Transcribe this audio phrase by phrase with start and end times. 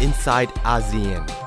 [0.00, 1.45] inside ASEAN.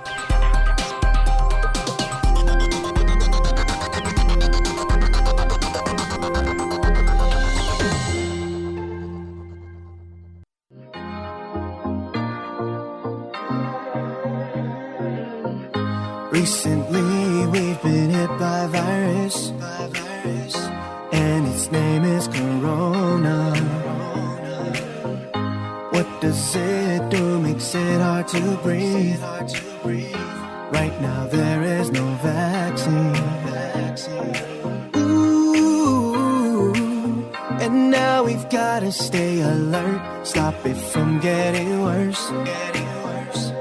[42.46, 43.52] Getting worse.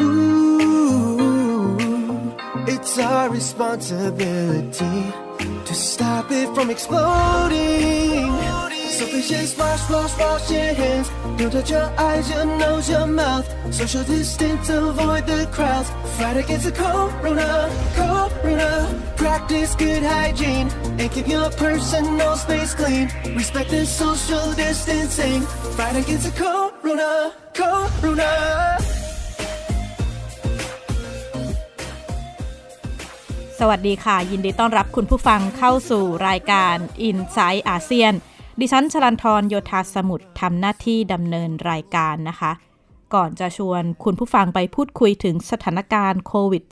[0.00, 1.76] Ooh,
[2.66, 5.12] it's our responsibility
[5.64, 8.32] to stop it from exploding.
[8.90, 11.08] So please just wash, wash, wash your hands.
[11.36, 13.46] Don't touch your eyes, your nose, your mouth.
[13.74, 15.90] Social distance, avoid the crowds.
[16.16, 19.02] Fight against the corona, corona.
[19.16, 20.68] Practice good hygiene
[21.00, 23.10] and keep your personal space clean.
[23.34, 25.42] Respect the social distancing.
[25.76, 26.63] Fight against the corona,
[27.58, 28.30] corona.
[33.60, 36.76] สวัสดีค่ะ ยินดีต้อนรับคุณผู้ฟังเข้าสู่รายการ
[37.08, 38.12] i n s i ซต์อาเซียน
[38.60, 42.52] ดิฉันชลันทรโยธาสมุทรทำหน้าที่ดำเนินรายการนะคะ
[43.14, 46.64] ก่อนจะชวนคุณผู้ฟังไปพูดคุยถึงสถานการณ์โควิด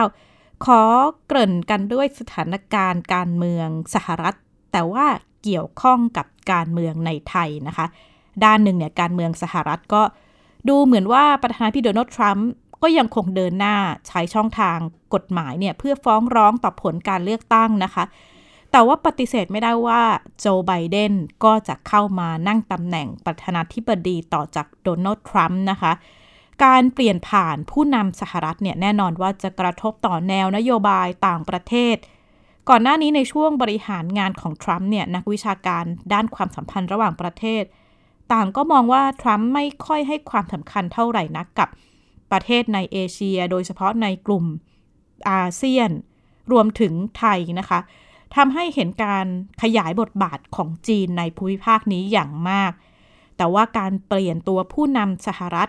[0.00, 0.82] -19 ขอ
[1.26, 4.36] เกริ่นกันด้วยสถานการณ์การเมืองสหรัฐ
[4.72, 5.06] แต่ว่า
[5.42, 7.86] เกี่ยวข้องกับการเมืองในไทยนะคะ
[8.44, 10.02] ด้านหนึ่งเนี่ยการเมืองสหรัฐก็
[10.68, 12.48] ดูเหมือนว่าประธานาธิบดีโดนัลด์ทรัมป์
[12.82, 13.76] ก็ยังคงเดินหน้า
[14.08, 14.78] ใช้ช่องทาง
[15.14, 18.04] กฎหมายเนี่ยเพื่อฟ้องร้องต่อผลการเลือกตั้งนะคะ
[18.72, 20.02] แต่ว่าปฏิเสธไม่ได้ว่า
[20.40, 21.12] โจไบเดน
[21.44, 25.92] ก็จะเข้ามานั่งตำแหน่งประธานาธิบดีต่อจากโดนัลด์ทรัมป์นะคะ
[26.64, 31.96] การเปลี่ยนผ่านผู้นำสหรัฐเนี่ยแน่นอนว่าจะกระทบต่อแนวนโยบายต่างประเทศ
[32.68, 37.64] ก่อนหน้านี้ในช่วงบริหารงานของทรัมป์เนี่ยนักวิชาการด้านความสัมพันธ์ระหว่างประเทศ
[38.32, 41.68] ต่างก็มองว่าทรัมป์ไม่ค่อยให้ความสำคัญเท่าไหร่นักกับ
[42.32, 44.44] ประเทศในเอเชีย โดยเฉพาะในกลุ่ม
[45.30, 45.90] อาเซียน
[46.52, 47.80] รวมถึงไทยนะคะ
[48.36, 49.26] ทำให้เห็นการ
[49.62, 52.72] ขยายบทบาทของจีนในภูมิภาคนี้อย่างมาก
[53.36, 55.68] แต่ว่าการเปลี่ยนตัวผู้นำสหรัฐ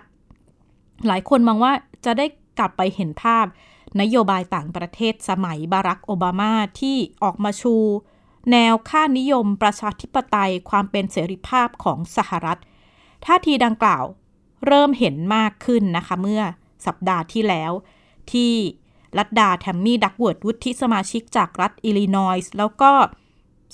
[1.08, 1.74] หลายคนมองว่า
[2.06, 2.26] จะได้
[2.60, 3.46] กลับไปเห็นภาพ
[4.02, 7.76] นโยบายต่างประเทศสมัยบารักโอบามาที่ออกมาชู
[8.52, 12.60] แนวค่านิยมประชาธิปไตยความเป็นเสรีภาพของสหรัฐ
[13.26, 14.04] ท่าทีดังกล่าว
[14.68, 16.44] เริ่มเห็นมากขึ้นนะคะ เมื่อ
[16.86, 17.72] สัปดาห์ที่แล้ว
[18.32, 18.54] ที่
[19.18, 22.92] ลัดดาแทมมี่ดักเวิร์ดวุฒิสมาชิกจากรัฐอิลลินอยส์แล้วก็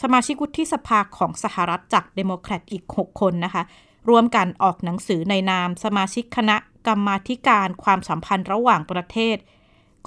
[0.01, 3.63] สมาชิกวุฒิสภาของสหรัฐจากเดโมแครตอีก 6 คนนะคะ
[4.09, 6.57] ร่วมกันออกหนังสือในนามสมาชิกคณะ
[6.87, 7.17] กรรมา
[7.47, 9.37] การความสัมพันธ์ระหว่างประเทศ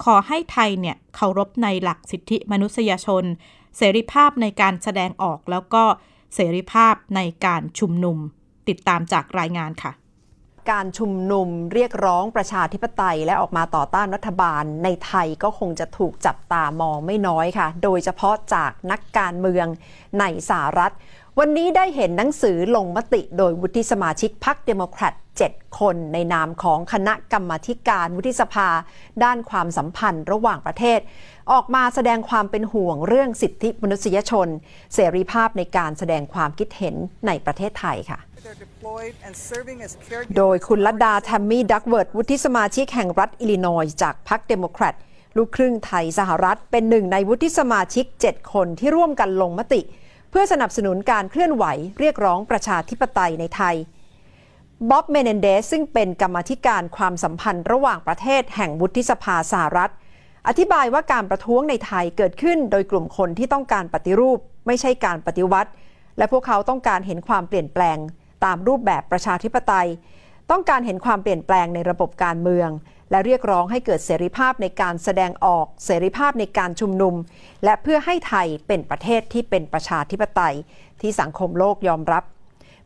[0.03, 3.23] ขอให้ไทยเนี่ยเคารพในหลักสิทธิมนุษยชน
[3.77, 5.83] เสรีภาพในการแสดงออกแล้วก็
[6.35, 8.17] เสรีภาพในการชุมนุม
[8.67, 9.91] ติดตามจากรายงานค่ะ
[10.71, 19.67] การชุมนุมเรียกร้องประชาธิปไตยและออกมาต่อต้านรัฐบาลในไทยก็คงจะถูกจับตามองไม่น้อยค่ะ โดยเฉพาะจากนักการเมือง
[20.19, 20.93] ในสหรัฐ
[21.41, 25.13] วันนี้ได้เห็นหนังสือลงมติโดยวุฒิสมาชิกพรรคเดโมแครต
[25.45, 27.51] 7 คนในนามของคณะกรรม
[27.89, 28.69] การวุฒิสภา
[29.23, 30.99] ด้านความสัมพันธ์ระหว่างประเทศ
[31.51, 34.47] ออกมาแสดงความเป็นห่วงเรื่องสิทธิมนุษยชน
[34.93, 36.95] เสรีภาพในการแสดงความคิดเห็น
[37.27, 38.19] ในประเทศไทยค่ะ
[40.37, 44.95] โดยคุณลัดดาแทมมี่ดักเวิร์ดวุฒิสมาชิกแห่งรัฐอิลลินอยส์จากพรรคเดโมแครต
[45.37, 49.81] ลูกครึ่งไทยสหรัฐเป็นหนึ่งในวุฒิสมาชิก 7 คนที่ร่วมกันลงมติ
[50.29, 51.65] เพื่อสนับสนุนการเคลื่อนไหว
[51.99, 53.75] เรียกร้องประชาธิปไตยในไทย
[54.89, 59.91] บ๊อบเมเนนเดสซึ่งเป็นกรรมธิการความสัมพันธ์ระหว่างประเทศแห่งวุฒิสภาสหรัฐ
[60.47, 65.71] อธิบายว่าการประท้วงในไทยเกิดขึ้นโดยกลุ่มคนที่ต้องการปฏิรูป ไม่ใช่การปฏิวัติ
[66.17, 67.97] และพวกเขาต้องการเห็นความเปลี่ยนแปลง
[68.45, 69.87] ตามรูปแบบประชาธิปไตย
[70.51, 72.69] ต้องการเห็นความเปลี่ยนแปลงในระบบการเมือง
[73.11, 77.15] และเรียกร้องให้เกิดเสรีภาพในการแสดงออก เสรีภาพในการชุมนุม
[77.63, 80.55] และเพื่อให้ไทยเป็นประเทศที่เป็นประชาธิปไตย
[81.01, 82.23] ที่สังคมโลกยอมรับ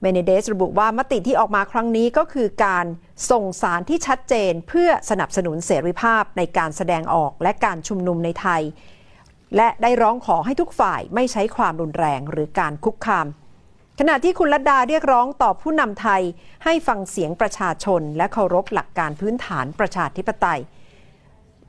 [0.02, 2.86] เมเนเดสระบุว่ามติที่ออกมาครั้งนี้ก็คือการ
[3.32, 8.62] ส่งสารที่ชัดเจนเพื่อสนับสนุนเสรีภาพในการแสดงออกและการชุมนุมในไทย
[9.56, 13.28] และได้ร้องขอให้ทุกฝ่ายไม่ใช้ความรุนแรงหรือการคุกคาม
[14.04, 16.22] ขณะที่คุณลัดดาเรียกร้องต่อผู้นำไทย
[16.64, 20.60] ให้ฟังเสียงประชาชน และเคารพหลักการพื้นฐานประชาธิปไตย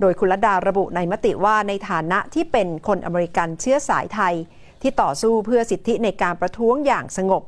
[0.00, 4.34] โดยคุณลัดดาระบุในมติว่าในฐานะที่เป็นคนอเมริกันเชื้อสายไทย
[4.82, 7.42] ที่ต่อสู้เพื่อสิทธิในการประท้วงอย่างสงบ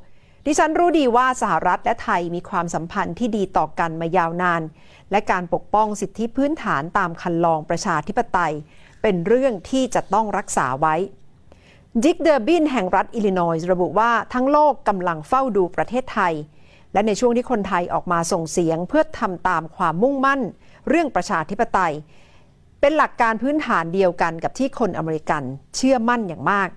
[0.47, 4.63] ดิฉันรู้ดีว่าสหรัฐและไทยมีความสัมพันธ์ที่ดีต่อกันมายาวนาน
[5.11, 8.55] และการปกป้องสิทธิพื้นฐานตามคันลองประชาธิปไตย
[9.03, 10.97] เป็นเรื่องที่จะต้องรักษาไว้
[12.03, 16.35] ดิกเดอร์บินแห่งรัฐอิลลินอยส์ระบุว่าทั้งโลกกำลังเฝ้าดูประเทศไทย
[16.93, 20.41] และในช่วงที่คนไทยออกมาส่งเสียงเพื่อทำตามความมุ่งมั่น
[20.89, 21.93] เรื่องประชาธิปไตย
[22.81, 25.43] เป็นหลักการพื้นฐานเดียวกันกับที่คนอเมริกัน
[25.77, 26.69] เชื่อมั่นอย่างมาก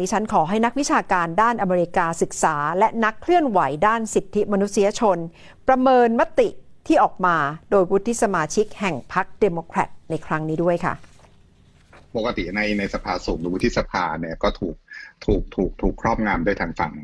[0.00, 5.18] ดิฉันขอให้นักวิชาการด้านอเมริกาศึกษา และนักเคลื่อนไหวด้านสิทธิมนุษยชน
[5.68, 6.48] ประเมินมติ
[6.86, 7.36] ที่ออกมา
[7.70, 10.94] โดยวุฒิสมาชิกแห่งพรรคเดโมแครตในครั้งนี้ด้วยค่ะ
[12.16, 14.76] ปกติในในสภาสูงหรือวุฒิสภาเนี่ยก็ถูก
[15.26, 16.94] ถูกถูกถูกครอบงำโดยทางฝั่ง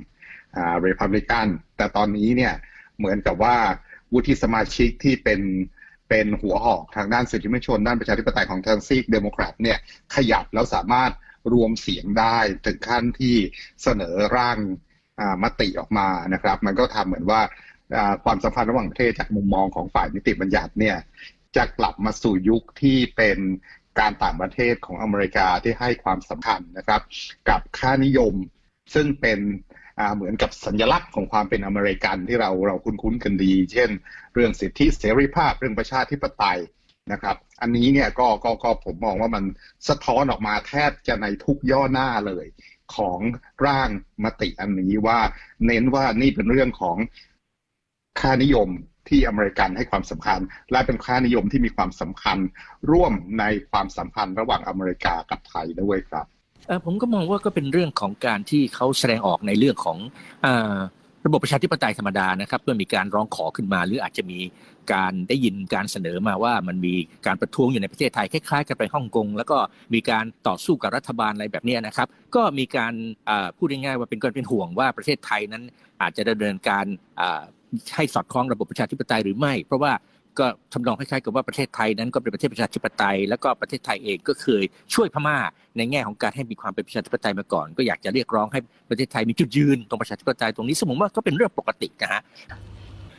[0.57, 2.55] อ่าเรพับลิกันแต่ตอนนี้เนี่ย
[2.99, 3.57] เหมือนกับว่า
[4.13, 5.41] วุฒิสมาชิกที่เป็น
[6.09, 9.79] เป็นหัวหอกทางด้านสิทธิมนุษยชน ด้านประชาธิปไตยของทางซีกเดโมแครตเนี่ย
[10.15, 11.13] ขยับแล้วสามารถ
[11.53, 12.37] รวมเสียงได้
[12.67, 13.37] ถึงขั้นที่
[13.83, 14.59] เสนอร่าง
[15.43, 17.41] มติออกมานะครับ มันก็ทำเหมือนว่า
[18.25, 20.97] ความสัมพันธ์ระหว่างประเทศจากมุมมองของฝ่ายนิติบัญญัติเนี่ย
[21.57, 23.39] จะกลับมาสู่ยุคที่เป็น
[23.99, 27.03] การต่างประเทศของอเมริกาที่ให้ความสำคัญนะครับ
[27.49, 28.35] กับค่านิยม
[28.95, 29.41] ซึ่งเป็น
[30.15, 33.91] เหมือนกับสัญลักษณ์ของความเป็นอเมริกันที่เราเราคุ้นๆกันดี เช่น
[34.35, 36.61] เรื่องสิทธิเสรีภาพเรื่องประชาธิปไตย
[37.13, 39.45] นะครับ อันนี้เนี่ยก็ก็ก็ผมมองว่ามัน
[39.89, 42.47] สะท้อนออกมาแทบจะในทุกย่อหน้าเลย
[42.97, 43.19] ของ
[43.67, 43.89] ร่าง
[44.25, 45.21] มติอันนี้ว่า
[45.67, 46.97] เน้นว่านี่เป็นเรื่องของ
[48.21, 48.69] ค่านิยม
[49.09, 50.41] ที่อเมริกันให้ความสำคัญ
[50.73, 52.39] และเป็นค่านิยมที่มีความสำคัญ
[52.91, 56.27] ร่วมในความสัมพันธ์ระหว่างอเมริกากับไทยด้วยครับ
[56.85, 59.99] ผมก็มองว่าก็เป็นเรื่องของการที่เขาแสดงออกในเรื่องของ
[61.27, 64.39] ระบบประชาธิปไตยธรรมดานะครับเมื่อมีการร้องขอขึ้นมา หรืออาจจะมี
[64.93, 66.95] การได้ยินการเสนอมาว่ามันมี
[67.27, 69.59] การประท้วงอยู่ในประเทศไทยคล้ายๆ กันไปฮ่องกงแล้วก็
[69.95, 72.93] มีการต่อสู้กับรัฐบาลอะไรแบบนี้นะครับ ก็มีการ
[73.57, 75.63] พูดง่ายๆว่าเป็นการเป็นห่วงว่าประเทศไทยนั้น
[76.03, 76.85] อาจจะดำเนินการ
[77.97, 79.93] ให้สอดคล้องระบบประชาธิปไตยหรือไม่ เพราะว่า
[80.39, 84.65] ก็ทำนองคล้ายๆกับว่าประเทศไทยนั้นก็เป็นประเทศประชาธิปไตย แล้วก็ประเทศไทยเองก็เคย
[84.95, 85.39] ช่วยพม่า
[85.77, 92.23] ในแง่ของการให้มีความเป็นประชาธิปไตยมาก่อน ก็อยากจะเรียกร้องให้ประเทศไทยมีจุดยืนตรงประชาธิปไตยตรงนี้สมมติว่าก็เป็นเรื่องปกตินะฮะ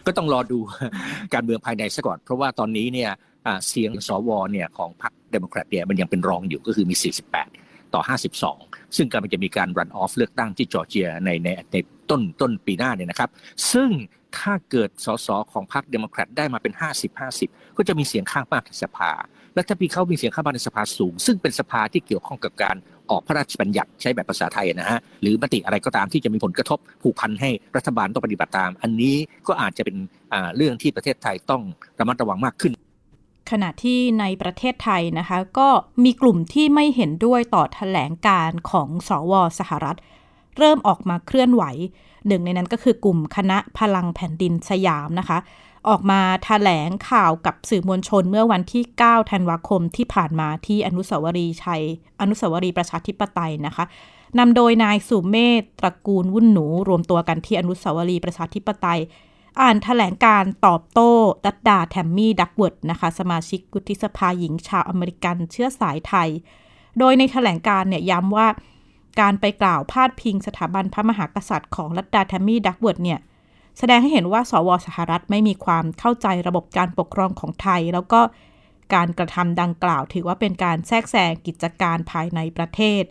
[0.05, 0.59] ก็ต้องรอดู
[1.33, 3.11] การเมืองภายในซะก่อน เพราะว่าตอนนี้เนี่ย
[3.67, 6.95] เสียงสวเนี่ยของพรรคเดโมแครตเนี่ยมันยังเป็นรองอยู่ก็คือมี
[7.47, 8.01] 48 ต่อ
[8.47, 11.75] 52 ซึ่งกำลังจะมีการรันออฟเลือกตั้งที่จอร์เจียในในใน
[12.09, 13.29] ต้นต้นปีหน้าเนี่ยนะครับ
[13.71, 13.89] ซึ่ง
[14.39, 16.73] ถ้าเกิดสสของพรรคเดโมแครตได้มาเป็น
[17.25, 19.11] 50-50 ก็จะมีเสียงข้างมากในสภา
[19.55, 22.75] และถ้าพี่เขามีเสียงข้างมากในสภาสูง ซึ่งเป็นสภาที่เกี่ยวข้องกับการ
[23.09, 29.15] ออกพระราชบัญญัติใช้แบบภาษาไทยนะฮะหรือมติอะไรก็ตามที่จะมีผลกระทบผูกพันให้รัฐบาลต้องปฏิบัติตาม อันนี้
[29.47, 29.97] ก็อาจจะเป็น
[30.55, 31.61] เรื่องที่ประเทศไทยต้อง
[31.99, 32.73] ระมัดระวังมากขึ้น
[33.51, 35.69] ขณะที่ในประเทศไทยนะคะ ก็
[36.03, 39.97] มีกลุ่มที่ไม่เห็นด้วยต่อแถลงการของสวสหรัฐ
[40.57, 41.63] เริ่มออกมาเคลื่อนไหว
[42.27, 45.37] หนึ่งในนั้นก็คือกลุ่มคณะพลังแผ่นดินสยามนะคะ
[45.89, 51.83] ออกมาถแถลงข่าวกับสื่อมวลชนเมื่อวันที่ 9 ธันวาคมที่ผ่านมาที่อนุสาวรีย์ชัย
[52.21, 53.85] อนุสาวรีย์ประชาธิปไตยนะคะ
[54.39, 58.99] นำโดยนายสุเมธตระกูลวุ่นหนู รวมตัวกันที่อนุสาวรีย์ประชาธิปไตย
[59.61, 61.11] อ่านแถลงการณ์ตอบโต้
[61.45, 66.29] ลัดดาแทมมี่ดักเวิร์ดนะคะ สมาชิกวุฒิสภาหญิงชาวอเมริกันเชื้อสายไทย
[66.99, 68.47] โดยในแถลงการณ์เนี่ยย้ำว่า
[69.19, 73.19] การไปกล่าวพาดพิงสถาบันพระมหากษัตริย์ของลัดดาแทมมี่ดักเวิร์ดเนี่ย
[73.77, 78.21] แสดงให้เห็นว่าสวสหรัฐไม่มีความเข้าใจระบบการปกครองของไทย แล้วก็
[78.93, 83.03] การกระทำดังกล่าว ถือว่าเป็นการแทรกแซงกิจการภายในประเทศ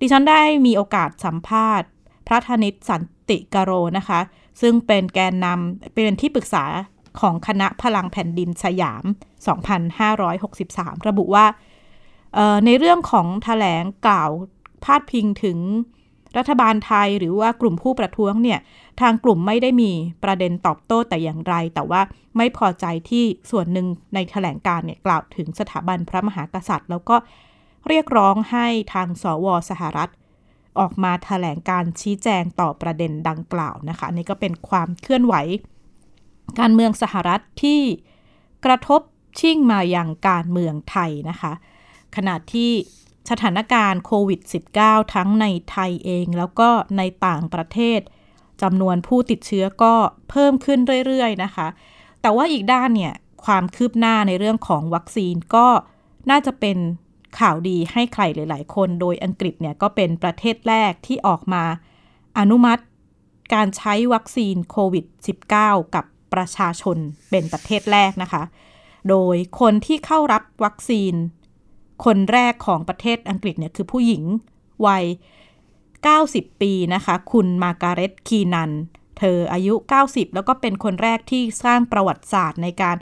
[0.00, 1.88] ดิฉันได้มีโอกาสสัมภาษณ์
[2.26, 4.20] พระธนิตสันติกโรนะคะ
[4.60, 6.64] ซึ่งเป็นแกนนำเป็นที่ปรึกษา
[7.20, 9.04] ของคณะพลังแผ่นดินสยาม
[10.24, 11.46] 2563 ระบุว่า
[12.64, 14.30] ในเรื่องของถแถลงกล่าว
[14.84, 15.58] พาดพิงถึง
[16.38, 18.60] รัฐบาลไทยหรือว่ากลุ่มผู้ประท้วงเนี่ย
[19.00, 19.92] ทางกลุ่มไม่ได้มี
[20.24, 22.00] ประเด็นตอบโต้แต่อย่างไร แต่ว่า
[22.36, 27.16] ไม่พอใจที่ส่วนหนึ่งในแถลงการเนี่ยกล่าวถึงสถาบันพระมหากษัตริย์ แล้วก็
[27.88, 30.10] เรียกร้องให้ทางสวสหรัฐ
[30.78, 35.34] ออกมาแถลงการชี้แจงต่อประเด็นดังกล่าวนะคะนี่ก็เป็นความเคลื่อนไหว
[36.60, 37.80] การเมืองสหรัฐที่
[38.64, 39.00] กระทบ
[39.40, 41.52] ชิ่งมาอย่างการเมืองไทยนะคะ
[42.16, 42.70] ขณะที่
[43.30, 44.40] สถานการณ์โควิด
[44.76, 48.00] -19 ทั้งในไทยเองแล้วก็ในต่างประเทศ
[48.62, 49.94] จำนวนผู้ติดเชื้อก็
[50.30, 51.66] เพิ่มขึ้นเรื่อยๆนะคะ
[52.22, 53.14] แต่ว่าอีกด้านเนี่ย
[53.44, 55.66] ความคืบหน้าในเรื่องของวัคซีนก็
[56.30, 56.78] น่าจะเป็น
[57.38, 61.64] ข่าวดีให้ใครหลาย ๆ คน โดยอังกฤษเนี่ยก็เป็นประเทศแรกที่ออกมา
[62.38, 62.82] อนุมัติ
[63.54, 65.04] การใช้วัคซีนโควิด
[65.50, 66.04] -19 กับ
[66.34, 66.96] ประชาชน
[67.30, 68.42] เป็นประเทศแรกนะคะ
[69.08, 71.14] โดยคนที่เข้ารับวัคซีน
[72.04, 74.22] คนแรกของประเทศอังกฤษเนี่ยคือผู้หญิง
[74.86, 75.04] วัย
[75.82, 78.70] 90 ปีนะคะ คุณมาการเร็ตคีนัน
[79.18, 79.74] เธออายุ
[80.04, 82.96] 90 แล้วก็เป็นคนแรกที่สร้างประวัติศาสตร์ในการ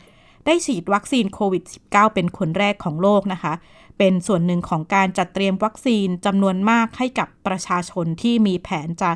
[0.47, 3.53] ได้ฉีดวัคซีนโควิด -19 เป็นคนแรกของโลกนะคะ
[3.99, 9.11] เป็นส่วนหนึ่งของการจัดเตรียมวัคซีนจำนวนมากให้กับประชาชนที่มีแผนจะ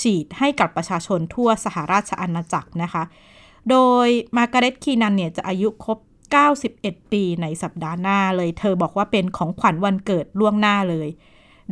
[0.00, 3.02] ฉีดให้กับประชาชนทั่วสหราชอาณาจักรนะคะ
[3.70, 5.98] โดยมากาเร็ตคีนันเนี่ยจะอายุครบ
[6.62, 11.08] 91 ปีในสัปดาห์หน้าเลย เธอบอกว่าเป็นของขวัญวันเกิดล่วงหน้าเลย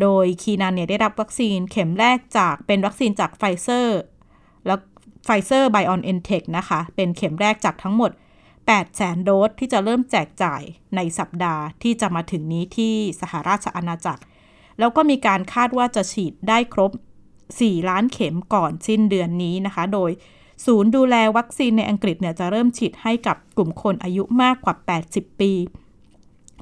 [0.01, 4.01] โดยคีนันเนี่ยได้รับวัคซีนเข็มแรกจากเป็นวัคซีนจากไฟเซอร์
[4.67, 4.79] แล้ว
[5.25, 8.11] ไฟเซอร์ BioNTech นะคะ เป็นเข็มแรกจากทั้งหมด
[8.57, 10.63] 8 แสนโดสที่จะเริ่มแจกจ่าย
[10.97, 14.23] ในสัปดาห์ที่จะมาถึงนี้ที่สหราชอาณาจักร
[14.79, 16.93] แล้วก็มีการคาดว่าจะฉีดได้ครบ
[17.41, 20.11] 4 ล้านเข็มก่อนสิ้นเดือนนี้นะคะ โดย
[20.65, 24.75] ศูนย์ดูแลวัคซีนในอังกฤษเนี่ยจะเริ่มฉีดให้กับกลุ่มคนอายุมากกว่า
[25.09, 25.53] 80 ปี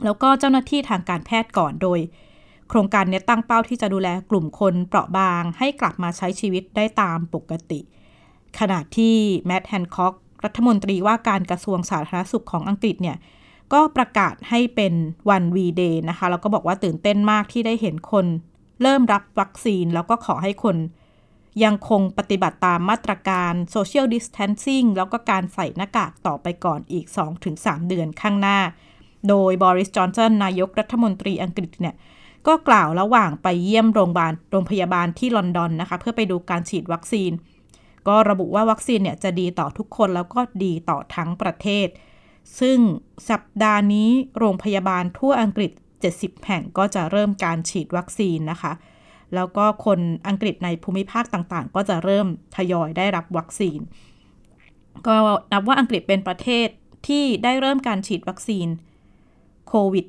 [0.05, 1.99] แล้วก็เจ้าหน้าที่ทางการแพทย์ก่อนโดย
[2.69, 7.81] โครงการนี้ตั้งเป้าที่จะดูแลกลุ่มคนเปราะบาง ให้กลับมาใช้ชีวิตได้ตามปกติ
[8.59, 9.15] ขณะที่
[9.47, 13.17] แมตต์ แฮนค็อกรัฐมนตรีว่าการกระทรวงสาธารณสุขของอังกฤษเนี่ย
[13.73, 14.95] ก็ประกาศให้เป็น
[15.31, 18.27] วัน V-Day นะคะ แล้วก็บอกว่าตื่นเต้นมากที่ได้เห็นคน
[18.83, 20.77] เริ่มรับวัคซีนแล้วก็ขอให้คน
[21.65, 27.07] ยังคงปฏิบัติตามมาตรการ Social Distancing แล้วก็การใส่หน้ากากต่อไปก่อนอีก
[27.47, 28.59] 2-3 เดือนข้างหน้า
[29.29, 31.95] โดยบริสจอนสันนายกรัฐมนตรีอังกฤษเนี่ย
[32.47, 37.33] ก็กล่าวระหว่างไปเยี่ยมโรงพยาบาลโรงพยาบาลที่ลอนดอนนะคะ เพื่อไปดูการฉีดวัคซีน
[38.09, 41.89] ก็ระบุว่าวัคซีนเนี่ยจะดีต่อทุกคนแล้วก็ดีต่อทั้งประเทศ
[42.61, 42.79] ซึ่ง
[43.31, 45.73] สัปดาห์นี้โรงพยาบาลทั่วอังกฤษ
[46.11, 48.73] 70 แห่งก็จะเริ่มการฉีดวัคซีนนะคะ
[49.35, 52.27] แล้วก็คนอังกฤษในภูมิภาคต่างๆ ก็จะเริ่ม
[52.57, 53.81] ทยอยได้รับวัคซีน
[55.07, 55.17] ก็
[55.53, 56.69] นับว่าอังกฤษเป็นประเทศ
[57.09, 58.69] ที่ได้เริ่มการฉีดวัคซีน
[59.69, 60.07] โควิด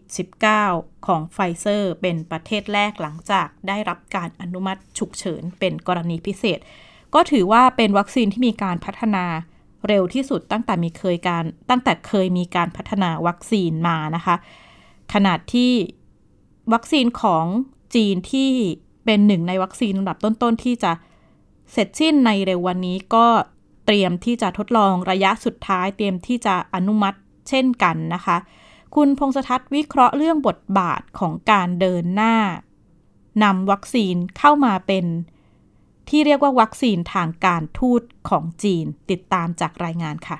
[0.55, 6.59] -19 ของไฟเซอร์เป็นประเทศแรกหลังจากได้รับการอนุมัติฉุกเฉินเป็นกรณีพิเศษ
[7.13, 9.25] ก็ถือว่าเป็นวัคซีนที่มีการพัฒนา
[9.87, 14.35] เร็วที่สุดตั้งแต่มีเคยการตั้งแต่เคยมีการพัฒนาวัคซีนมานะคะ
[15.13, 15.71] ขนาดที่
[16.73, 17.45] วัคซีนของ
[17.95, 18.51] จีนที่
[19.05, 20.91] เป็นหนึ่งในวัคซีนลำดับต้นๆ ที่จะ
[21.71, 23.25] เสร็จสิ้นในเร็ววันนี้ก็
[23.85, 27.17] เตรียมที่จะทดลองระยะสุดท้าย เตรียมที่จะอนุมัติ
[27.49, 28.37] เช่นกันนะคะ
[28.95, 32.35] คุณพงษทัศน์วิเคราะห์เรื่องบทบาทของการเดินหน้า
[33.43, 35.05] นำวัคซีนเข้ามาเป็น
[36.09, 40.37] ที่เรียกว่าวัคซีนทางการทูตของจีนติดตามจากรายงานค่ะ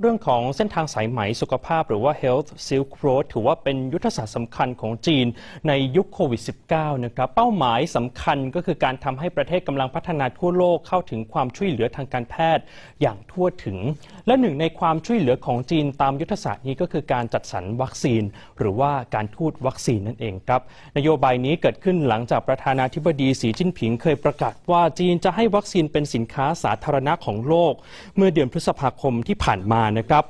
[0.00, 5.26] เรื่องของเส้นทางสายไหมสุขภาพหรือว่า Health Silk Road ถือว่าเป็นยุทธศาสตร์สำคัญของจีน
[5.68, 12.64] ในยุคโควิด -19 นะครับเป้าหมายสำคัญก็คือการทำให้ประเทศกำลังพัฒนาทั่วโลกเข้าถึงความช่วยเหลือทางการแพทย์
[13.00, 13.78] อย่างทั่วถึง
[14.26, 18.22] และหนึ่งในความช่วยเหลือของจีนตามยุทธศาสตร์นี้ก็คือการจัดสรรวัคซีน
[18.58, 20.60] หรือว่าการทูตวัคซีนนั่นเองครับ
[20.96, 27.74] นโยบายนี้เกิดขึ้นหลังจากประธานาธิบดีสีจิ้นผิงเคยประกาศว่าจีนจะให้วัคซีนเป็นสินค้าสาธารณะของโลก
[28.16, 30.24] เมื่อเดือนพฤษภาคมที่ผ่านมานะครับ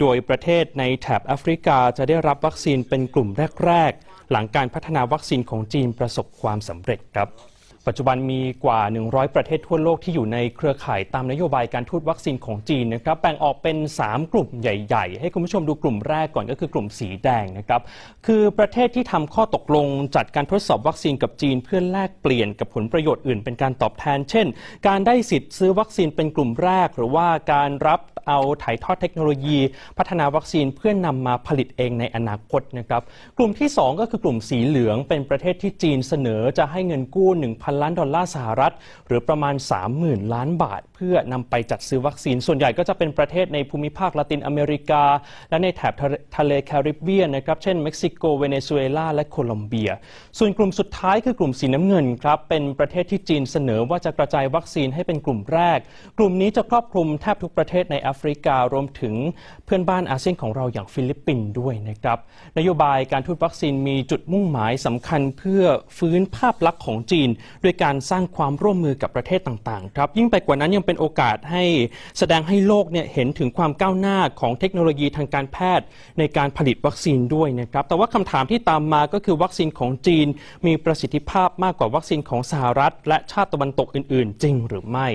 [0.00, 3.28] โดยประเทศในแถบแอฟริกาจะได้รับวัคซีนเป็นกลุ่ม
[3.64, 7.28] แรก ๆ หลังการพัฒนาวัคซีนของจีนประสบความสำเร็จครับ
[7.86, 17.80] ปัจจุบันมีกว่า 100 ประเทศทั่วโลกที่อยู่ในเครือข่ายตามนโยบายการทูตวัคซีนของจีนนะครับแบ่งออกเป็น 3 กลุ่มใหญ่ ๆ ให้คุณผู้ชมดูกลุ่มแรกก่อนก็คือกลุ่มสีแดงนะครับ
[18.26, 19.86] คือประเทศที่ทำข้อตกลง
[20.16, 24.46] จัดการทดสอบวัคซีนกับจีน เพื่อแลกเปลี่ยนกับผลประโยชน์อื่น เป็นการตอบแทน เช่น
[24.86, 29.58] การได้สิทธิ์ซื้อวัคซีนเป็นกลุ่มแรก หรือว่าการรับเอาถ่ายทอดเทคโนโลยี
[29.98, 33.02] พัฒนาวัคซีนเพื่อนำมาผลิตเองในอนาคตนะครับ
[33.38, 38.72] กลุ่มที่ 2 ก็คือกลุ่มสีเหลืองเป็นประเทศที่จีนเสนอจะให้เงินกู้1,000ล้านดอลลาร์สหรัฐ
[39.06, 39.54] หรือประมาณ
[39.94, 45.04] 30,000 ล้านบาท เพื่อนำไปจัดซื้อวัคซีน ส่วนใหญ่ก็จะเป็นประเทศในภูมิภาคละตินอเมริกา
[45.50, 45.94] และในแถบ
[46.36, 49.90] ทะเลแคริบเบียนนะครับ เช่นเม็กซิโก เวเนซุเอลา และโคลอมเบีย
[50.38, 55.78] ส่วนกลุ่มสุดท้ายคือกลุ่มสีน้ำเงินครับ เป็นประเทศที่จีนเสนอว่าจะกระจายวัคซีนให้เป็นกลุ่มแรก
[56.18, 59.14] กลุ่มนี้จะครอบคลุมแทบทุกประเทศในแอฟริการวมถึง
[59.64, 62.18] เพื่อนบ้านอาเซียนของเราอย่างฟิลิปปินส์ด้วยนะครับ
[62.58, 65.62] นโยบายการทูตวัคซีนมีจุดมุ่งหมายสำคัญเพื่อ
[65.98, 67.28] ฟื้นภาพลักษณ์ของจีน
[67.64, 71.64] ด้วยการสร้างความร่วมมือกับประเทศต่างๆครับยิ่งไปกว่านั้นยังเป็นโอกาสให้
[72.18, 75.86] แสดงให้โลกเนี่ยเห็นถึงความก้าวหน้าของเทคโนโลยีทางการแพทย์
[76.18, 80.26] ในการผลิตวัคซีนด้วยนะครับแต่ว่าคำถามที่ตามมาก็คือวัคซีนของจีน
[80.66, 85.08] มีประสิทธิภาพมากกว่าวัคซีนของสหรัฐ และชาติตะวันตกอื่น ๆ จริงหรือไม่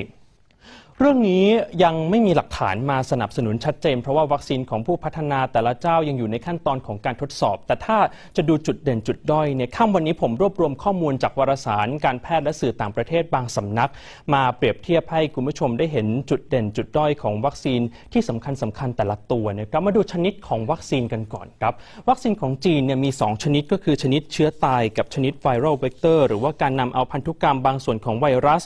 [1.01, 1.45] เรื่องนี้
[1.83, 7.97] ยังไม่มีหลักฐานมาสนับสนุนชัดเจน เพราะว่าวัคซีนของผู้พัฒนาแต่ละเจ้ายังอยู่ในขั้นตอนของการทดสอบ แต่ถ้า
[8.35, 13.89] จะดูจุดเด่นจุดด้อยเนี่ยค่ำวันนี้ผมรวบรวมข้อมูลจากวารสารการแพทย์และสื่อต่างประเทศบางสำนัก
[14.33, 17.81] มาเปรียบเทียบให้คุณผู้ชมได้เห็นจุดเด่นจุดด้อยของวัคซีน
[18.13, 21.73] ที่สำคัญสำคัญแต่ละตัวนะครับมาดูชนิดของวัคซีนกันก่อนครับ
[22.09, 28.63] วัคซีนของจีนเนี่ยมี 2 ชนิดก็คือชนิดเชื้อตายกับชนิด viral vector หรือว่าการนำเอาพันธุกรรมบางส่วนของไวรัส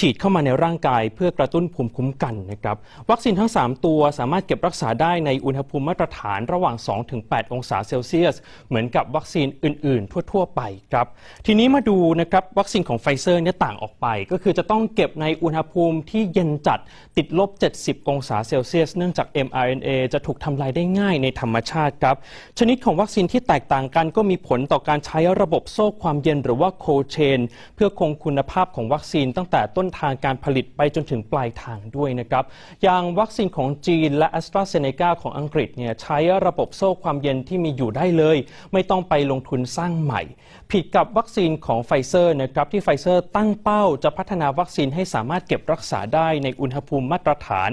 [0.00, 2.76] ฉีดเข้ามาในร่างกาย เพื่อกระตุ้นภูมิคุ้มกันนะครับ
[3.10, 6.76] วัคซีนทั้ง 3 ตัวสามารถเก็บรักษาได้ในอุณหภูมิมาตรฐานระหว่าง
[7.14, 8.34] 2-8 องศาเซลเซียส
[8.68, 10.60] เหมือนกับวัคซีนอื่น ๆ ทั่ว ๆ ไป
[10.92, 11.06] ครับ
[11.46, 16.78] ทีนี้มาดูนะครับวัคซีนของไฟเซอร์เนี่ยต่างออกไป ก็คือจะต้องเก็บในอุณหภูมิที่เย็นจัด
[17.16, 17.50] ติดลบ
[17.80, 22.16] 70 องศาเซลเซียส เนื่องจาก mRNA จะถูกทำลายได้ง่ายในธรรมชาติครับ
[22.58, 27.40] ชนิดของวัคซีนที่แตกต่างกันก็มีผลต่อการใช้ระบบโซ่ความเย็นหรือว่า cold chain
[27.74, 32.44] เพื่อคงคุณภาพของวัคซีนตั้งแต่ต้นทางการผลิตไปจนถึงปลายทางด้วยนะครับ
[32.82, 38.36] อย่างวัคซีนของจีนและ AstraZeneca ของอังกฤษเนี่ยใช้ระบบโซ่ความเย็นที่มีอยู่ได้เลย
[38.72, 40.22] ไม่ต้องไปลงทุนสร้างใหม่
[40.70, 47.70] ผิดกับวัคซีนของไฟเซอร์นะครับที่ไฟเซอร์ตั้งเป้าจะพัฒนาวัคซีนให้สามารถเก็บรักษาได้ในอุณหภูมิมาตรฐาน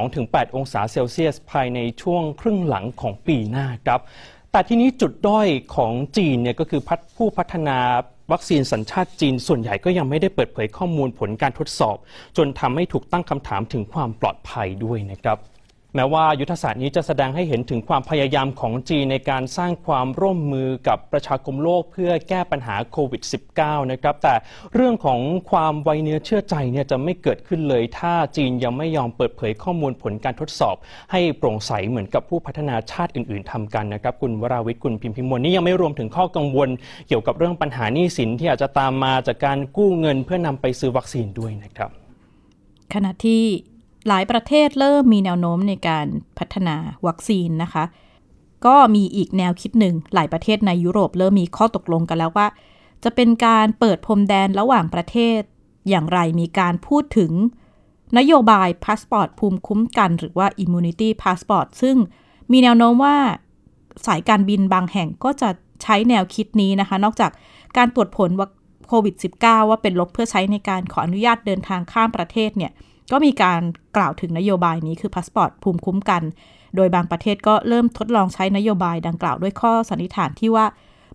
[0.00, 4.00] 2-8 องศาเซลเซียส ภายในช่วงครึ่งหลังของปีหน้าครับ
[4.52, 6.80] แต่ที่นี้จุดด้อยของจีนเนี่ยก็คือ
[7.16, 7.78] ผู้พัฒนา
[8.32, 11.96] วัคซีนสัญชาติจีนส่วนใหญ่ก็ยังไม่ได้เปิดเผยข้อมูลผลการทดสอบ
[12.36, 15.38] จนทำให้ถูกตั้งคำถามถึงความปลอดภัยด้วยนะครับ
[15.98, 23.22] แม้ว่ายุทธศาสตร์นี้จะแสดงให้เห็นถึงความพยายามของจีนในการสร้างความร่วมมือกับประชาคมโลกเพื่อแก้ปัญหาโควิด
[23.56, 24.34] -19 นะครับ แต่
[24.74, 30.76] เรื่องของความไวเนื้อเชื่อใจเนี่ยจะไม่เกิดขึ้นเลย ถ้าจีนยังไม่ยอมเปิดเผยข้อมูลผลการทดสอบ
[31.12, 36.68] ให้โปร่งใสเหมือนกับผู้พัฒนาชาติอื่น ๆทำกันนะครับ คุณวราวิทย์คุณพิมพิมลนี่ยังไม่รวมถึงข้อกังวล
[37.08, 41.90] เกี่ยวกับเรื่องปัญหาหนี้สินที่อาจจะตามมาจากการกู้เงินเพื่อนำไปซื้อวัคซีนด้วยนะครับ
[42.94, 43.42] ขณะที่
[44.08, 46.06] หลายประเทศเริ่มมีแนวโน้มในการ
[46.38, 46.76] พัฒนา
[47.06, 47.84] วัคซีนนะคะ
[48.66, 52.46] ก็มีอีกแนวคิดหนึ่ง หลายประเทศในยุโรปเริ่มมีข้อตกลงกันแล้วว่า
[53.04, 55.40] จะเป็นการเปิดพรมแดนระหว่างประเทศ
[55.88, 57.32] อย่างไรมีการพูดถึง
[58.18, 61.96] นโยบายพาสปอร์ตภูมิคุ้มกันหรือว่า immunity passport ซึ่ง
[62.52, 63.16] มีแนวโน้มว่า
[64.06, 65.50] สายการบินบางแห่งก็จะ
[65.82, 67.30] ใช้แนวคิดนี้นะคะ นอกจาก
[67.76, 68.48] การตรวจผลว่า
[68.88, 72.72] โควิด -19 ว่าเป็นลบเพื่อใช้ในการขออนุญาตเดินทางข้ามประเทศเนี่ย
[73.12, 73.60] ก็มีการ
[73.96, 76.22] กล่าวถึงนโยบายนี้คือพาสปอร์ตภูมิคุ้มกัน
[76.76, 80.66] โดยบางประเทศก็เริ่มทดลองใช้นโยบายดังกล่าวด้วยข้อสันนิษฐานที่ว่า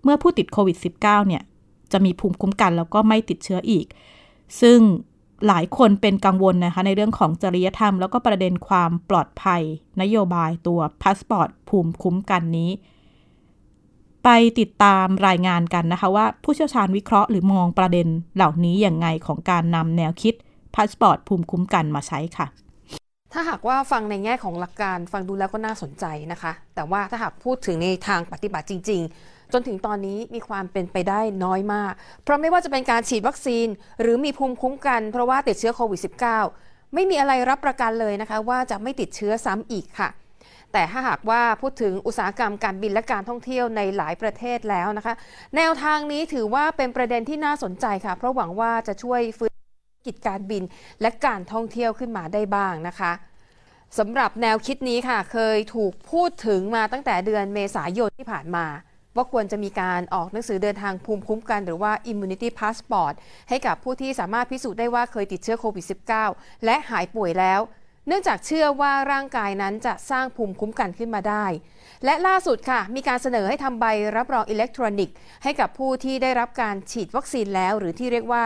[0.04, 1.44] เมื่อผู้ติดโควิด -19 เนี่ย
[1.92, 3.86] จะมีภูมิคุ้มกันแล้วก็ไม่ติดเชื้ออีก
[4.62, 4.80] ซึ่ง
[5.48, 9.62] หลายคนเป็นกังวลนะคะในเรื่องของจริยธรรม แล้วก็ประเด็นความปลอดภัย
[10.02, 12.72] นโยบายตัวพาสปอร์ตภูมิคุ้มกันนี้
[14.24, 14.30] ไป
[14.60, 20.34] ติดตามรายงานกันนะคะว่าผู้เชี่ยวชาญวิเคราะห์หรือมองประเด็นเหล่านี้อย่างไงของการนำแนวคิด
[20.76, 22.48] พาสปอร์ตภูมิคุ้มกันมาใช้ค่ะ
[23.34, 33.68] ถ้าหากว่าฟังในแง่ของหลักการฟังดูแล้วก็น่าสนใจนะคะ แต่ว่าถ้าหากพูดถึงในทางปฏิบัติจริง ๆ จนถึงตอนนี้มีความเป็นไปได้น้อยมาก เพราะไม่ว่าจะเป็นการฉีดวัคซีน
[34.02, 36.00] หรือมีภูมิคุ้มกันเพราะว่าติดเชื้อโควิด
[36.48, 40.10] -19 ไม่มีอะไรรับประกันเลยนะคะ ว่าจะไม่ติดเชื้อซ้ำอีกค่ะ
[40.74, 45.14] แต่ถ้าหากว่าพูดถึงอุตสาหกรรมการบินและการท่องเที่ยวในหลายประเทศแล้วนะคะ
[45.56, 49.53] แนวทางนี้ถือว่าเป็นประเด็นที่น่าสนใจค่ะ เพราะหวังว่าจะช่วยฟื้น
[50.06, 50.64] กิจการบิน
[51.02, 53.12] และการท่องเที่ยวขึ้นมาได้บ้างนะคะ
[53.98, 58.66] สำหรับแนวคิดนี้ค่ะ เคยถูกพูดถึงมาตั้งแต่เดือนเมษายนที่ผ่านมา
[59.16, 63.14] ว่าควรจะมีการออกหนังสือเดินทางภูมิคุ้มกันหรือว่า immunity passport
[63.50, 65.86] ให้กับผู้ที่สามารถพิสูจน์ได้ว่าเคยติดเชื้อโควิด
[66.26, 67.62] -19 และหายป่วยแล้ว
[68.08, 71.46] เนื่องจากเชื่อว่าร่างกายนั้นจะสร้างภูมิคุ้มกันขึ้นมาได้
[72.06, 73.86] และล่าสุดค่ะ มีการเสนอให้ทำใบ
[74.18, 78.44] รับรองอิเล็กทรอนิกส์ให้กับผู้ที่ได้รับการฉีดวัคซีนแล้ว หรือที่เรียกว่า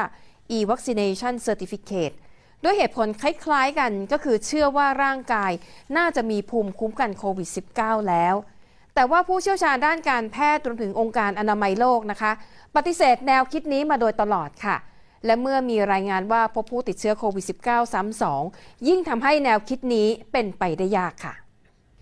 [0.56, 2.16] e-vaccination certificate
[2.64, 5.52] ด้วยเหตุผลคล้ายๆกันก็คือเชื่อว่าร่างกาย
[5.98, 8.36] น่าจะมีภูมิคุ้มกันโควิด -19 แล้ว
[8.96, 12.32] แต่ว่าผู้เชี่ยวชาญด้านการแพทย์รวมถึงองค์การอนามัยโลกนะคะ
[12.76, 14.78] ปฏิเสธแนวคิดนี้มาโดยตลอดค่ะ
[15.26, 18.44] และเมื่อมีรายงานว่าพบผู้ติดเชื้อโควิด -19 ซ้ำสอง
[18.88, 21.34] ยิ่งทำให้แนวคิดนี้เป็นไปได้ยากค่ะ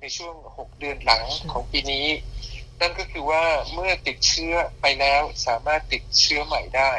[0.02, 2.06] ในช่วง 6 เดือนหลังของปีนี้
[2.82, 6.92] นั่นก็คือว่าเมื่อติดเชื้อไปแล้วสามารถติดเชื้อใหม่ได้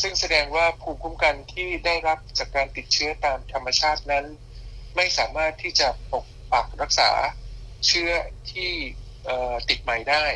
[0.00, 4.24] ซึ่งแสดงว่าภูมิคุ้มกันที่ได้รับจากการติดเชื้อตามธรรมชาตินั้น
[4.96, 7.10] ไม่สามารถที่จะปกปักรักษา
[7.86, 8.10] เชื้อ
[8.50, 8.72] ที่
[9.68, 10.26] ติดใหม่ได้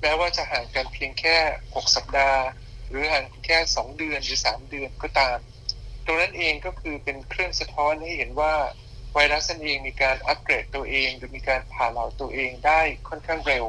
[0.00, 1.36] แม้ว่าจะห่างกันเพียงแค่
[1.74, 2.42] 6 สัปดาห์
[2.88, 5.38] หรือห่างแค่ 2 เดือนหรือ 3 เดือนก็ตาม
[6.04, 8.54] ตรงนั้นเองก็คือเป็นเครื่องสะท้อนให้เห็นว่า
[9.14, 13.64] ไวรัสนั่นเองมีการอัปเกรดตัวเอง หรือมีการผ่าเหลาตัวเองได้ค่อนข้างเร็ว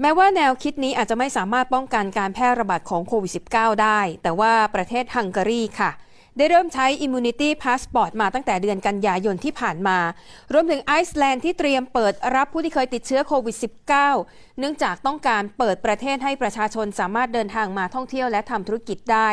[0.00, 5.90] แม้ว่าแนวคิดนี้อาจจะไม่สามารถป้องกันการแพร่ระบาดของโควิด -19 ได้ แต่ว่าประเทศฮังการีค่ะ
[6.36, 9.98] ได้เริ่มใช้ Immunity Passport มาตั้งแต่เดือนกันยายนที่ผ่านมา
[10.52, 13.56] รวมถึงไอซ์แลนด์ที่เตรียมเปิดรับผู้ที่เคยติดเชื้อโควิด
[14.06, 19.28] -19 เนื่องจากต้องการเปิดประเทศให้ประชาชนสามารถเดินทางมาท่องเที่ยวและทำธุรกิจได้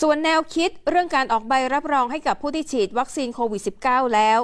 [0.00, 4.38] ส่วนแนวคิดเรื่องการออกใบรับรองให้กับผู้ที่ฉีดวัคซีนโควิด -19 แล้ว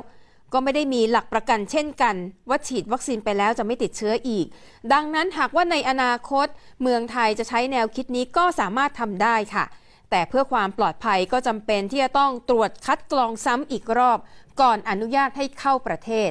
[0.58, 2.16] ก็ไม่ได้มีหลักประกันเช่นกัน
[2.48, 4.46] ว่าฉีดวัคซีนไปแล้วจะไม่ติดเชื้ออีก
[4.92, 6.46] ดังนั้นหากว่าในอนาคต
[6.82, 9.64] เมืองไทยจะใช้แนวคิดนี้ก็สามารถทำได้ค่ะ
[10.10, 14.18] แต่เพื่อความปลอดภัยก็จำเป็นที่จะต้องตรวจคัดกรองซ้ำอีกรอบ
[14.60, 16.30] ก่อนอนุญาตให้เข้าประเทศ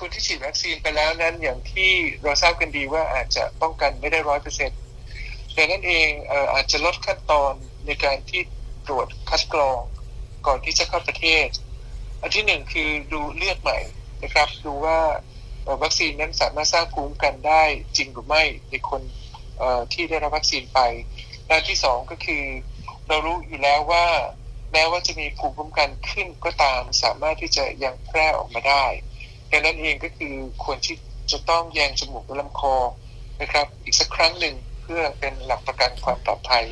[0.00, 1.90] คนที่ฉีดวัคซีนไปแล้วนั้นอย่างที่
[2.22, 4.78] เราทราบกันดีว่าอาจจะป้องกันไม่ได้ร้อยเปอร์เซ็นต์
[5.56, 6.08] ดังนั้นเอง
[6.52, 7.52] อาจจะลดขั้นตอน
[7.86, 8.42] ในการที่
[8.86, 9.80] ตรวจคัดกรอง
[10.46, 11.46] ก่อนที่จะเข้าประเทศ
[12.20, 13.78] อันที่หนึ่งคือดูเลือดใหม่
[14.22, 14.98] นะครับ ดูว่า
[15.82, 17.62] วัคซีนนั้นสามารถสร้างภูมิคุ้มกันได้
[17.96, 19.02] จริงหรือไม่ในคน
[19.92, 20.80] ที่ได้รับวัคซีนไป
[21.48, 22.44] ด้านที่สองก็คือ
[23.08, 24.06] เรารู้อยู่แล้วว่า
[24.72, 28.84] แม้ว่าจะมีภูมิคุ้มกันขึ้นก็ตาม สามารถที่จะยังแพร่ออกมาได้
[29.50, 30.96] ดังนั้นเองก็คือควรที่
[31.32, 32.76] จะต้องแยงจมูกและลำคอ
[33.40, 36.66] นะครับ อีกสักครั้งหนึ่งเพื่อเป็นหลักประกันความปลอดภัย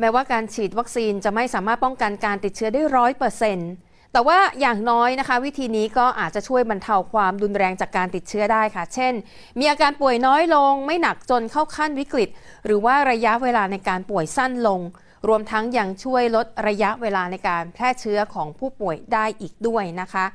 [0.00, 3.70] แม้ว่าการฉีดวัคซีนจะไม่สามารถป้องกันการติดเชื้อได้ร้อยเปอร์เซ็นต์
[4.12, 9.14] แต่ว่าอย่างน้อยนะคะ วิธีนี้ก็อาจจะช่วยบรรเทาความรุนแรงจากการติดเชื้อได้ค่ะ เช่น
[9.58, 12.28] มีอาการป่วยน้อยลง ไม่หนักจนเข้าขั้นวิกฤต
[12.64, 14.80] หรือว่าระยะเวลาในการป่วยสั้นลง
[15.28, 20.26] รวมทั้งยังช่วยลดระยะเวลาในการแพร่เชื้อของผู้ป่วยได้อีกด้วยนะคะ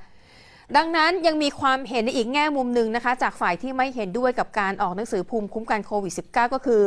[0.75, 6.81] ดังนั้นยังมีความเห็นในอีกแง่มุมหนึ่งนะคะ จากฝ่ายที่ไม่เห็นด้วยกับการออกหนังสือภูมิคุ้มกันโควิด -19 ก็คือ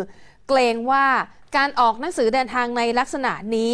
[0.48, 1.04] เกรงว่า
[1.56, 3.72] การออกหนังสือเดินทางในลักษณะนี้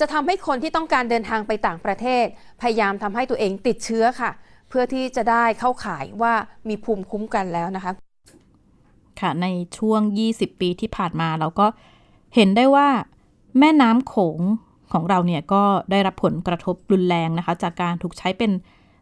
[0.00, 2.24] จะทำให้คนที่ต้องการเดินทางไปต่างประเทศ
[2.60, 4.30] พยายามทำให้ตัวเองติดเชื้อค่ะ
[4.68, 6.34] เพื่อที่จะได้เข้าข่ายว่า
[6.68, 7.92] มีภูมิคุ้มกันแล้วนะคะ
[9.20, 9.46] ค่ะใน
[9.78, 10.00] ช่วง
[10.32, 11.66] 20 ปีที่ผ่านมาเราก็
[12.34, 12.88] เห็นได้ว่า
[13.58, 14.40] แม่น้ำโขง
[14.92, 18.50] ของเราเนี่ยก็ได้รับผลกระทบรุนแรงนะคะ จากการถูกใช้เป็น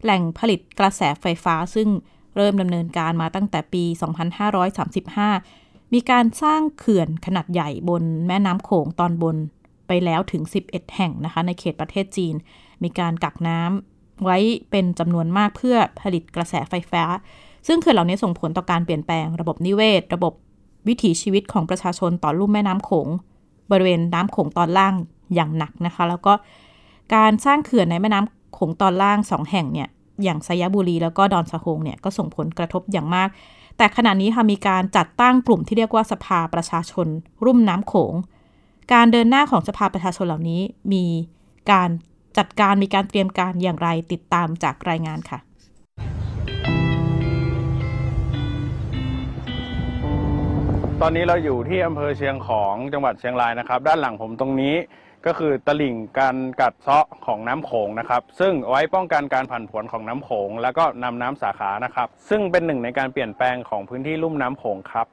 [0.02, 1.88] แหล่งผลิตกระแสไฟฟ้า ซึ่ง
[2.36, 3.84] เริ่มดำเนินการมาตั้งแต่ปี
[4.44, 5.63] 2535
[5.94, 9.36] มีการสร้างเขื่อนขนาดใหญ่บนแม่น้ำโขงตอนบน
[9.86, 12.34] ไปแล้วถึง 11 แห่งนะคะ ในเขตประเทศจีน
[12.82, 14.38] มีการกักน้ำไว้
[14.70, 17.04] เป็นจำนวนมากเพื่อผลิตกระแสไฟฟ้า
[17.66, 20.32] ซึ่งเขื่อนเหล่านี้ส่งผลต่อการเปลี่ยนแปลงระบบนิเวศ ระบบ
[20.88, 23.08] วิถีชีวิตของประชาชนต่อลุ่มแม่น้ำโขง
[23.70, 24.94] บริเวณน้ำโขงตอนล่าง
[25.34, 26.32] อย่างหนักนะคะ แล้วก็
[27.14, 29.88] การสร้างเขื่อนในแม่น้ำโขงตอนล่างสองแห่งเนี่ย
[30.22, 33.28] อย่างไซยบุรีแล้วก็ดอนสะโฮงเนี่ยก็ส่งผลกระทบอย่างมาก
[33.76, 37.06] แต่ขณะนี้ค่ะมีการจัดตั้งกลุ่มที่เรียกว่าสภาประชาชน
[37.44, 38.14] รุ่มน้ำโขง
[38.92, 40.60] การเดินหน้าของสภาประชาชนเหล่านี้
[40.92, 41.04] มี
[41.70, 41.90] การ
[42.38, 45.38] จัดการมีการเตรียมการอย่างไรติดตามจากรายงานค่ะ
[51.00, 54.74] ตอนนี้เราอยู่ที่อำเภอเชียงของจังหวัดเชียงรายนะครับ ด้านหลังผมตรงนี้
[55.26, 65.06] ก็คือตลิ่งการกัดเซาะของน้ำโขงนะครับ ซึ่งไว้ป้องกันการผันผวนของน้ำโขง แล้วก็นำน้ำสาขานะครับ ซึ่งเป็นหนึ่งในการเปลี่ยนแปลงของพื้นที่ลุ่มน้ำโขงครับ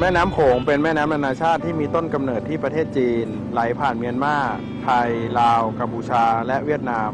[0.00, 4.36] แม่น้ำโขงเป็นแม่น้ำนานาชาติที่มีต้นกำเนิดที่ประเทศจีน ไหลผ่านเมียนมา
[4.84, 5.10] ไทย
[5.40, 7.10] ลาว กัมพูชา และเวียดนาม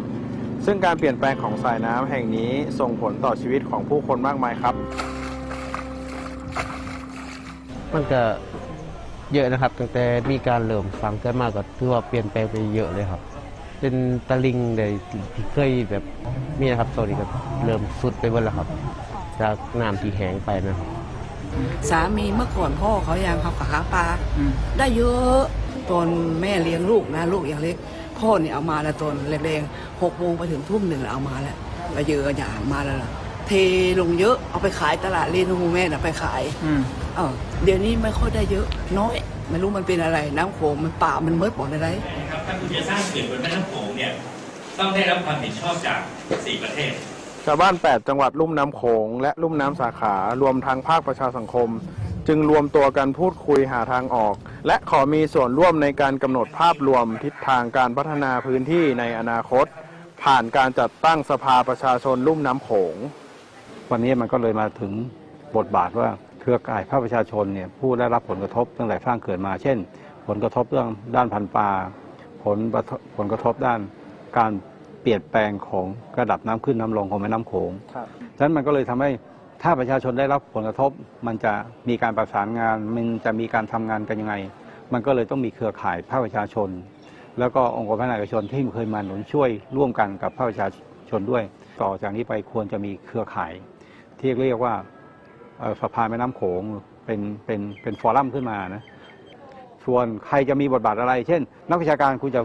[0.67, 4.75] ซึ่งการเปลี่ยนแปลงของสายน้ำแห่งนี้ส่งผลต่อชีวิตของผู้คนมากมายครับ
[7.95, 8.21] มันก็
[9.33, 13.21] เยอะนะครับ ตั้งแต่มีการเริ่มฟังกันมากก็ถือว่าเปลี่ยนแปลงไปเยอะเลยครับ
[13.81, 13.95] เป็น
[14.29, 14.93] ตะลิงเลย
[15.35, 16.05] ที่เคยแบบ
[16.61, 17.27] มีนะครับตอนนี้ก็
[17.65, 18.69] เริ่มสุดไปหมดแล้วครับ
[19.41, 20.89] จากน้ำที่แห้งไปนะครับ
[21.91, 24.05] สามีเมื่อก่อนพ่อเขายังเขากับหาปลา
[24.79, 25.41] ได้เยอะ
[25.91, 26.07] ตอน
[26.41, 27.77] แม่เลี้ยงลูกนะ ลูกอย่างเล็ก
[28.19, 31.57] พ่อเนี่ยเอามาแล้วตอนแรงๆหกโมงไปถึงทุ่มหนึ่งแล้วเอามาแล้ว
[31.93, 33.11] ไปเยอะอย่างมาแล้วล่ะ
[33.47, 33.53] เท
[34.01, 36.43] ลงเยอะเอาไปขายตลาดเรนูแม่น่ะไปขาย
[37.19, 37.33] เออ
[37.65, 38.67] เดี๋ยวนี้ไม่ค่อยได้เยอะ
[38.99, 39.15] น้อย
[39.51, 41.89] ไม่รู้มันเป็นอะไร น้ำโขงมันป่ามันเมิดบอกอะไร
[42.31, 44.11] ครับถ้าคุณจะสร้างเขื่อนบนแม่น้ำโขงเนี่ย
[44.79, 45.99] ต้องได้รับความเห็นชอบจาก
[46.33, 46.93] 4ประเทศ
[47.45, 51.69] ชาวบ้าน 8 จังหวัดลุ่มน้ำโขงและลุ่มน้ำสาขารวมทั้งภาคประชาสังคม
[52.29, 54.35] จึงรวมตัวกันพูดคุยหาทางออก
[54.67, 59.67] และขอมีส่วนร่วมในการกำหนดภาพรวมทิศทางการพัฒนาพื้นที่ในอนาคต
[60.23, 62.97] ผ่านการจัดตั้งสภาประชาชนลุ่มน้ำโขง
[63.91, 64.93] วันนี้มันก็เลยมาถึง
[65.57, 66.09] บทบาทว่า
[66.41, 69.79] เครือข่ายภาคประชาชนเนี่ยผู้ได้รับผลกระทบตั้งแต่สร้างเกิดมา เช่น
[70.27, 71.69] ผลกระทบเรื่องด้านพันธุ์ปลา
[72.45, 73.81] ผลประทผลกระทบด้าน
[74.39, 74.51] การ
[75.03, 75.87] เปลี่ยนแปลงของ
[76.19, 77.71] ระดับน้ำขึ้นน้ำลงของแม่น้ำโขง
[78.37, 79.11] ฉะนั้นมันก็เลยทำให้
[79.63, 80.91] ถ้าประชาชนได้รับผลกระทบ
[81.27, 81.53] มันจะ
[81.89, 84.35] มีการประสานงาน มันจะมีการทำงานกันยังไง
[84.93, 86.69] มันก็เลยต้องมีเครือข่ายภาคประชาชน
[87.39, 90.67] แล้วก็องค์กรภาคเอกชนที่เคยมาหนุนช่วยร่วมกันกับภาคประชา
[91.11, 91.43] ชนด้วย
[91.83, 93.53] ต่อจากนี้ไปควรจะมีเครือข่าย
[94.21, 94.75] ที่เรียกว่า
[95.59, 96.63] เอ่อสภาแม่น้ำโขง
[97.07, 98.83] เป็นเป็นเป็นฟอรัมขึ้นมานะ
[99.85, 101.41] ส่วนใครจะมีบทบาทอะไร เช่น
[101.71, 102.43] นักวิชาการคุณจะ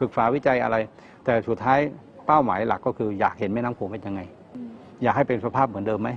[0.00, 0.76] ศึกษาวิจัยอะไร
[1.24, 1.78] แต่สุดท้าย
[2.26, 4.20] เป้าหมายหลักก็คืออยากเห็นแม่น้ำโขงเป็นยังไง
[5.02, 6.10] อยากให้เป็นสภาพเหมือนเดิมไหม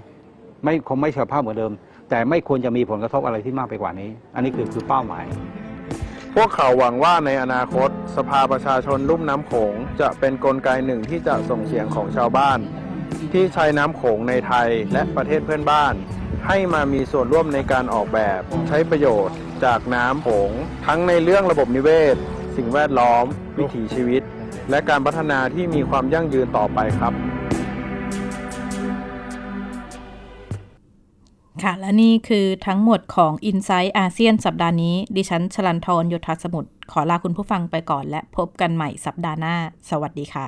[0.64, 1.72] ไม่คงไม่สภาพเหมือนเดิม
[2.10, 5.26] แต่ไม่ควรจะมีผลกระทบอะไรที่มากไปกว่านี้ อันนี้คือคือเป้าหมาย
[6.36, 12.60] พวกเขาหวังว่าในอนาคต สภาประชาชนลุ่มน้ำโขง จะเป็นนกลไกหนึ่งที่จะส่งเสียงของชาวบ้าน
[13.34, 15.94] ที่ใช้น้ำโขงในไทยและประเทศเพื่อนบ้าน
[16.48, 20.52] ให้มามีส่วนร่วมในการออกแบบใช้ประโยชน์จากน้ำโขง
[20.86, 22.16] ทั้งในเรื่องระบบนิเวศ
[22.56, 23.26] สิ่งแวดล้อม
[23.58, 24.22] วิถีชีวิต
[24.70, 27.14] และการพัฒนาที่มีความยั่งยืนต่อไปครับ
[31.64, 39.56] ค่ะและนี่คือทั้งหมดของ i n s i ซต์อาเซียนสัปดาห์นี้ ดิฉันชลันทรโยธสมุทรขอลาคุณผู้ฟังไปก่อนและพบกันใหม่สัปดาห์หน้า
[39.90, 40.48] สวัสดีค่ะ